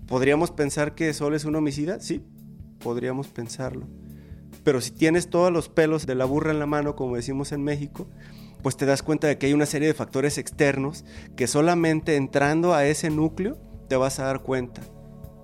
¿Podríamos 0.08 0.50
pensar 0.50 0.96
que 0.96 1.14
Sol 1.14 1.34
es 1.34 1.44
un 1.44 1.54
homicida? 1.54 2.00
Sí, 2.00 2.20
podríamos 2.80 3.28
pensarlo. 3.28 3.86
Pero 4.64 4.80
si 4.80 4.90
tienes 4.90 5.30
todos 5.30 5.52
los 5.52 5.68
pelos 5.68 6.04
de 6.04 6.16
la 6.16 6.24
burra 6.24 6.50
en 6.50 6.58
la 6.58 6.66
mano, 6.66 6.96
como 6.96 7.14
decimos 7.14 7.52
en 7.52 7.62
México, 7.62 8.08
pues 8.60 8.76
te 8.76 8.86
das 8.86 9.04
cuenta 9.04 9.28
de 9.28 9.38
que 9.38 9.46
hay 9.46 9.52
una 9.52 9.66
serie 9.66 9.86
de 9.86 9.94
factores 9.94 10.36
externos 10.36 11.04
que 11.36 11.46
solamente 11.46 12.16
entrando 12.16 12.74
a 12.74 12.84
ese 12.84 13.08
núcleo 13.08 13.56
te 13.88 13.94
vas 13.94 14.18
a 14.18 14.24
dar 14.24 14.42
cuenta. 14.42 14.82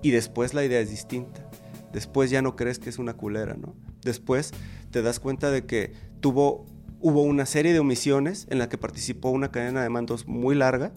Y 0.03 0.11
después 0.11 0.53
la 0.53 0.65
idea 0.65 0.81
es 0.81 0.89
distinta. 0.89 1.49
Después 1.93 2.29
ya 2.29 2.41
no 2.41 2.57
crees 2.57 2.77
que 2.77 2.89
es 2.89 2.99
una 2.99 3.13
culera, 3.13 3.53
¿no? 3.53 3.73
Después 4.03 4.51
te 4.91 5.01
das 5.01 5.21
cuenta 5.21 5.49
de 5.49 5.65
que 5.65 5.93
tuvo 6.19 6.65
hubo 7.01 7.21
una 7.21 7.45
serie 7.45 7.73
de 7.73 7.79
omisiones 7.79 8.47
en 8.49 8.59
la 8.59 8.69
que 8.69 8.77
participó 8.77 9.29
una 9.29 9.51
cadena 9.51 9.81
de 9.81 9.89
mandos 9.89 10.27
muy 10.27 10.55
larga 10.55 10.91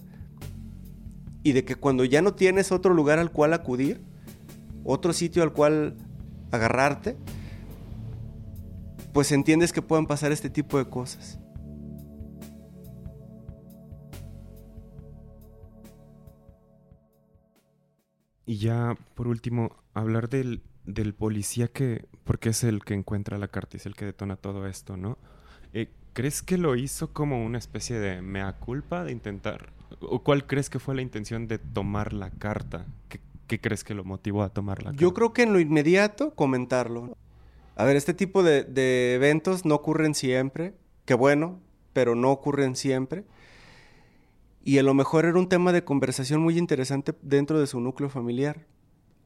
y 1.42 1.52
de 1.52 1.64
que 1.64 1.76
cuando 1.76 2.04
ya 2.04 2.22
no 2.22 2.34
tienes 2.34 2.72
otro 2.72 2.94
lugar 2.94 3.18
al 3.18 3.32
cual 3.32 3.52
acudir, 3.52 4.00
otro 4.84 5.12
sitio 5.12 5.42
al 5.42 5.52
cual 5.52 5.96
agarrarte, 6.50 7.16
pues 9.12 9.32
entiendes 9.32 9.72
que 9.72 9.82
pueden 9.82 10.06
pasar 10.06 10.32
este 10.32 10.50
tipo 10.50 10.78
de 10.78 10.88
cosas. 10.88 11.38
Y 18.44 18.58
ya, 18.58 18.96
por 19.14 19.28
último, 19.28 19.76
hablar 19.94 20.28
del, 20.28 20.62
del 20.84 21.14
policía 21.14 21.68
que, 21.68 22.06
porque 22.24 22.50
es 22.50 22.64
el 22.64 22.84
que 22.84 22.94
encuentra 22.94 23.38
la 23.38 23.48
carta, 23.48 23.76
es 23.76 23.86
el 23.86 23.94
que 23.94 24.04
detona 24.04 24.36
todo 24.36 24.66
esto, 24.66 24.96
¿no? 24.96 25.16
Eh, 25.72 25.88
¿Crees 26.12 26.42
que 26.42 26.58
lo 26.58 26.76
hizo 26.76 27.12
como 27.12 27.44
una 27.44 27.58
especie 27.58 27.98
de 27.98 28.20
mea 28.20 28.52
culpa 28.54 29.04
de 29.04 29.12
intentar? 29.12 29.72
¿O 30.00 30.22
cuál 30.22 30.46
crees 30.46 30.68
que 30.68 30.78
fue 30.78 30.94
la 30.94 31.02
intención 31.02 31.48
de 31.48 31.58
tomar 31.58 32.12
la 32.12 32.30
carta? 32.30 32.86
¿Qué, 33.08 33.60
crees 33.60 33.84
que 33.84 33.94
lo 33.94 34.04
motivó 34.04 34.42
a 34.42 34.48
tomar 34.48 34.78
la 34.78 34.90
carta? 34.90 35.00
Yo 35.00 35.12
creo 35.12 35.32
que 35.32 35.42
en 35.42 35.52
lo 35.52 35.60
inmediato 35.60 36.34
comentarlo. 36.34 37.16
A 37.76 37.84
ver, 37.84 37.96
este 37.96 38.14
tipo 38.14 38.42
de, 38.42 39.14
eventos 39.14 39.64
no 39.64 39.74
ocurren 39.74 40.14
siempre. 40.14 40.74
Qué 41.04 41.14
bueno, 41.14 41.60
pero 41.92 42.14
no 42.14 42.30
ocurren 42.30 42.76
siempre. 42.76 43.24
Y 44.64 44.78
a 44.78 44.82
lo 44.82 44.94
mejor 44.94 45.24
era 45.24 45.38
un 45.38 45.48
tema 45.48 45.72
de 45.72 45.84
conversación 45.84 46.40
muy 46.40 46.56
interesante 46.56 47.14
dentro 47.22 47.58
de 47.60 47.66
su 47.66 47.80
núcleo 47.80 48.08
familiar. 48.08 48.66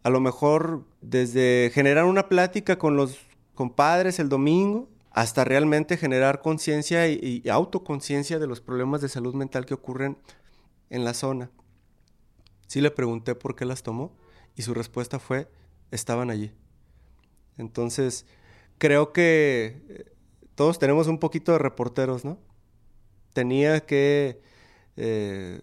A 0.02 0.10
lo 0.10 0.20
mejor 0.20 0.84
desde 1.02 1.70
generar 1.74 2.04
una 2.04 2.28
plática 2.28 2.78
con 2.78 2.96
los 2.96 3.18
compadres 3.54 4.18
el 4.18 4.28
domingo 4.28 4.88
hasta 5.16 5.44
realmente 5.44 5.96
generar 5.96 6.42
conciencia 6.42 7.08
y, 7.08 7.42
autoconciencia 7.48 8.38
de 8.38 8.46
los 8.46 8.60
problemas 8.60 9.00
de 9.00 9.08
salud 9.08 9.34
mental 9.34 9.64
que 9.64 9.72
ocurren 9.72 10.18
en 10.90 11.04
la 11.04 11.14
zona. 11.14 11.50
Sí 12.66 12.82
le 12.82 12.90
pregunté 12.90 13.34
por 13.34 13.56
qué 13.56 13.64
las 13.64 13.82
tomó 13.82 14.14
y 14.56 14.62
su 14.62 14.74
respuesta 14.74 15.18
fue, 15.18 15.48
estaban 15.90 16.28
allí. 16.28 16.52
Entonces, 17.56 18.26
creo 18.76 19.14
que 19.14 19.80
eh, 19.88 20.04
todos 20.54 20.78
tenemos 20.78 21.06
un 21.06 21.18
poquito 21.18 21.52
de 21.52 21.60
reporteros, 21.60 22.26
¿no? 22.26 22.38
Tenía 23.32 23.86
que 23.86 24.42
eh, 24.98 25.60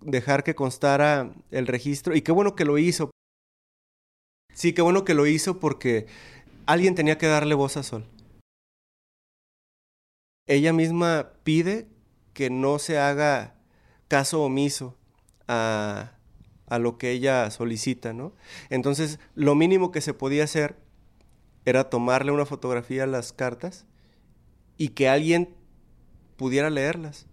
dejar 0.00 0.42
que 0.42 0.56
constara 0.56 1.32
el 1.52 1.68
registro 1.68 2.16
y 2.16 2.22
qué 2.22 2.32
bueno 2.32 2.56
que 2.56 2.64
lo 2.64 2.78
hizo. 2.78 3.12
Sí, 4.54 4.72
qué 4.72 4.82
bueno 4.82 5.04
que 5.04 5.14
lo 5.14 5.24
hizo 5.28 5.60
porque 5.60 6.06
alguien 6.66 6.96
tenía 6.96 7.16
que 7.16 7.28
darle 7.28 7.54
voz 7.54 7.76
a 7.76 7.84
Sol. 7.84 8.04
Ella 10.48 10.72
misma 10.72 11.30
pide 11.44 11.86
que 12.32 12.50
no 12.50 12.80
se 12.80 12.98
haga 12.98 13.54
caso 14.08 14.42
omiso 14.42 14.96
a, 15.46 16.12
a 16.66 16.78
lo 16.78 16.98
que 16.98 17.12
ella 17.12 17.50
solicita, 17.50 18.12
¿no? 18.12 18.32
Entonces, 18.70 19.20
lo 19.34 19.54
mínimo 19.54 19.92
que 19.92 20.00
se 20.00 20.14
podía 20.14 20.44
hacer 20.44 20.76
era 21.64 21.90
tomarle 21.90 22.32
una 22.32 22.46
fotografía 22.46 23.04
a 23.04 23.06
las 23.06 23.32
cartas 23.32 23.86
y 24.76 24.88
que 24.88 25.08
alguien 25.08 25.54
pudiera 26.36 26.70
leerlas. 26.70 27.26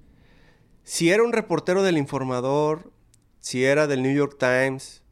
Si 0.83 1.09
era 1.09 1.23
un 1.23 1.33
reportero 1.33 1.83
del 1.83 1.97
informador, 1.97 2.91
si 3.39 3.63
era 3.63 3.87
del 3.87 4.03
New 4.03 4.13
York 4.13 4.37
Times, 4.37 5.03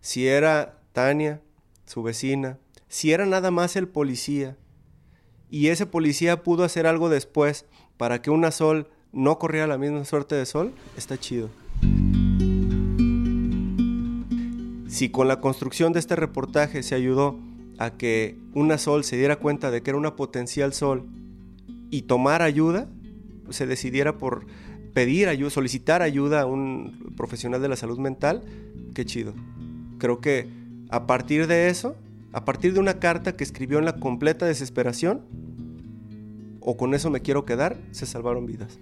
si 0.00 0.26
era 0.26 0.80
Tania, 0.92 1.40
su 1.86 2.02
vecina, 2.02 2.58
si 2.88 3.12
era 3.12 3.24
nada 3.24 3.50
más 3.50 3.76
el 3.76 3.88
policía, 3.88 4.56
y 5.52 5.68
ese 5.68 5.84
policía 5.84 6.42
pudo 6.42 6.64
hacer 6.64 6.86
algo 6.86 7.10
después 7.10 7.66
para 7.98 8.22
que 8.22 8.30
una 8.30 8.50
sol 8.50 8.88
no 9.12 9.38
corriera 9.38 9.66
la 9.66 9.76
misma 9.76 10.06
suerte 10.06 10.34
de 10.34 10.46
sol, 10.46 10.72
está 10.96 11.18
chido. 11.18 11.50
Si 14.88 15.10
con 15.10 15.28
la 15.28 15.42
construcción 15.42 15.92
de 15.92 16.00
este 16.00 16.16
reportaje 16.16 16.82
se 16.82 16.94
ayudó 16.94 17.38
a 17.78 17.90
que 17.90 18.38
una 18.54 18.78
sol 18.78 19.04
se 19.04 19.18
diera 19.18 19.36
cuenta 19.36 19.70
de 19.70 19.82
que 19.82 19.90
era 19.90 19.98
una 19.98 20.16
potencial 20.16 20.72
sol 20.72 21.04
y 21.90 22.02
tomar 22.02 22.40
ayuda, 22.40 22.88
se 23.50 23.66
decidiera 23.66 24.16
por 24.16 24.46
pedir 24.94 25.28
ayuda, 25.28 25.50
solicitar 25.50 26.00
ayuda 26.00 26.40
a 26.40 26.46
un 26.46 27.12
profesional 27.14 27.60
de 27.60 27.68
la 27.68 27.76
salud 27.76 27.98
mental, 27.98 28.42
qué 28.94 29.04
chido. 29.04 29.34
Creo 29.98 30.22
que 30.22 30.48
a 30.88 31.06
partir 31.06 31.46
de 31.46 31.68
eso, 31.68 31.94
a 32.32 32.44
partir 32.44 32.72
de 32.72 32.80
una 32.80 32.98
carta 32.98 33.36
que 33.36 33.44
escribió 33.44 33.78
en 33.78 33.84
la 33.84 33.96
completa 33.96 34.46
desesperación, 34.46 35.22
o 36.60 36.76
con 36.76 36.94
eso 36.94 37.10
me 37.10 37.20
quiero 37.20 37.44
quedar, 37.44 37.76
se 37.90 38.06
salvaron 38.06 38.46
vidas. 38.46 38.78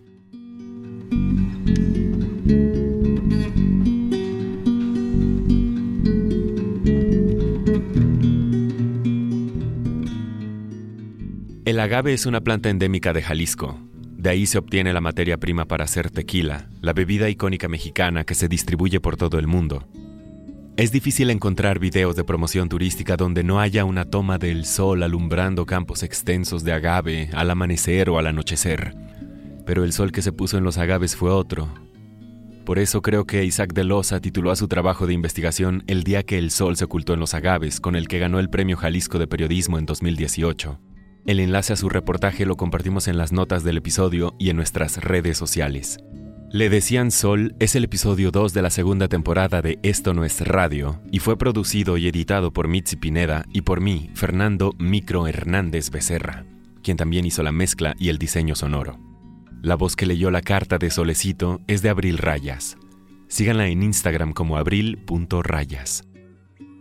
El 11.65 11.79
agave 11.79 12.13
es 12.13 12.27
una 12.27 12.41
planta 12.41 12.69
endémica 12.69 13.13
de 13.13 13.23
Jalisco. 13.23 13.79
De 14.17 14.29
ahí 14.29 14.47
se 14.47 14.59
obtiene 14.59 14.93
la 14.93 15.01
materia 15.01 15.39
prima 15.39 15.67
para 15.67 15.85
hacer 15.85 16.11
tequila, 16.11 16.69
la 16.81 16.93
bebida 16.93 17.29
icónica 17.31 17.69
mexicana 17.69 18.25
que 18.25 18.35
se 18.35 18.49
distribuye 18.49 19.01
por 19.01 19.17
todo 19.17 19.39
el 19.39 19.47
mundo. 19.47 19.87
Es 20.81 20.93
difícil 20.93 21.29
encontrar 21.29 21.79
videos 21.79 22.17
de 22.17 22.25
promoción 22.25 22.71
turística 22.71 23.19
donde 23.19 23.45
no 23.45 23.61
haya 23.61 23.85
una 23.85 24.07
toma 24.07 24.39
del 24.39 24.65
sol 24.65 25.03
alumbrando 25.03 25.67
campos 25.67 26.03
extensos 26.03 26.65
de 26.65 26.73
agave 26.73 27.29
al 27.35 27.51
amanecer 27.51 28.09
o 28.09 28.19
al 28.19 28.27
anochecer. 28.27 28.97
Pero 29.67 29.85
el 29.85 29.93
sol 29.93 30.11
que 30.11 30.23
se 30.23 30.33
puso 30.33 30.57
en 30.57 30.65
los 30.65 30.79
agaves 30.79 31.17
fue 31.17 31.33
otro. 31.33 31.69
Por 32.65 32.79
eso 32.79 33.03
creo 33.03 33.27
que 33.27 33.45
Isaac 33.45 33.75
de 33.75 33.85
Loza 33.85 34.21
tituló 34.21 34.51
a 34.51 34.57
su 34.57 34.69
trabajo 34.69 35.07
de 35.07 35.13
investigación 35.13 35.85
El 35.87 36.03
día 36.03 36.23
que 36.23 36.39
el 36.39 36.51
sol 36.51 36.79
se 36.79 36.87
ocultó 36.87 37.13
en 37.13 37.21
los 37.21 37.35
agaves, 37.35 37.79
con 37.79 37.95
el 37.95 38.09
que 38.09 38.19
ganó 38.19 38.39
el 38.41 38.49
Premio 38.49 38.79
Jalisco 38.79 39.19
de 39.19 39.27
Periodismo 39.27 39.77
en 39.77 39.85
2018. 39.85 40.81
El 41.27 41.41
enlace 41.41 41.75
a 41.75 41.77
su 41.77 41.91
reportaje 41.91 42.47
lo 42.47 42.57
compartimos 42.57 43.07
en 43.07 43.19
las 43.19 43.33
notas 43.33 43.65
del 43.65 43.77
episodio 43.77 44.35
y 44.39 44.49
en 44.49 44.57
nuestras 44.57 44.97
redes 44.97 45.37
sociales. 45.37 45.99
Le 46.53 46.69
decían 46.69 47.13
Sol 47.13 47.55
es 47.61 47.77
el 47.77 47.85
episodio 47.85 48.33
2 48.33 48.53
de 48.53 48.63
la 48.63 48.71
segunda 48.71 49.07
temporada 49.07 49.63
de 49.63 49.79
Esto 49.85 50.15
no 50.15 50.25
es 50.25 50.41
radio 50.41 51.01
y 51.13 51.21
fue 51.21 51.39
producido 51.39 51.97
y 51.97 52.09
editado 52.09 52.53
por 52.53 52.67
Mitzi 52.67 52.97
Pineda 52.97 53.45
y 53.53 53.61
por 53.61 53.81
mí, 53.81 54.11
Fernando 54.15 54.75
Micro 54.77 55.29
Hernández 55.29 55.91
Becerra, 55.91 56.45
quien 56.83 56.97
también 56.97 57.25
hizo 57.25 57.45
la 57.45 57.53
mezcla 57.53 57.95
y 58.01 58.09
el 58.09 58.19
diseño 58.19 58.57
sonoro. 58.57 58.99
La 59.63 59.77
voz 59.77 59.95
que 59.95 60.07
leyó 60.07 60.33
la 60.33 60.43
carta 60.43 60.79
de 60.79 60.91
Solecito 60.91 61.61
es 61.69 61.83
de 61.83 61.89
Abril 61.89 62.19
Rayas. 62.19 62.77
Síganla 63.29 63.69
en 63.69 63.85
Instagram 63.85 64.33
como 64.33 64.57
abril.rayas. 64.57 66.03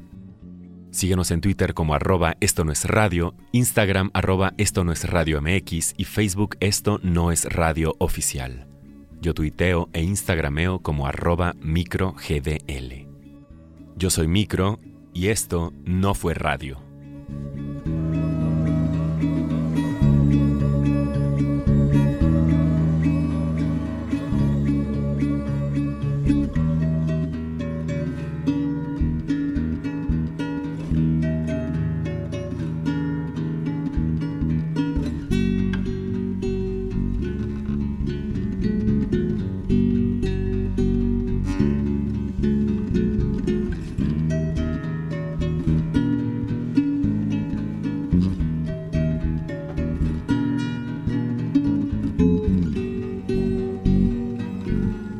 Síguenos 0.91 1.31
en 1.31 1.41
Twitter 1.41 1.73
como 1.73 1.95
arroba 1.95 2.35
esto 2.39 2.63
no 2.63 2.71
es 2.71 2.85
radio, 2.85 3.33
Instagram 3.51 4.11
arroba 4.13 4.53
esto 4.59 4.83
no 4.83 4.91
es 4.91 5.09
radio 5.09 5.41
MX 5.41 5.95
y 5.97 6.03
Facebook 6.03 6.55
esto 6.59 6.99
no 7.01 7.31
es 7.31 7.45
radio 7.45 7.95
oficial. 7.97 8.67
Yo 9.21 9.33
tuiteo 9.33 9.89
e 9.91 10.03
instagrameo 10.03 10.77
como 10.77 11.07
arroba 11.07 11.55
microgdl. 11.59 13.07
Yo 13.95 14.11
soy 14.11 14.27
Micro 14.27 14.79
y 15.15 15.29
esto 15.29 15.73
no 15.83 16.13
fue 16.13 16.35
radio. 16.35 16.79